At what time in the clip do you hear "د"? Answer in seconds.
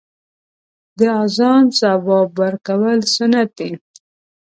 0.97-0.99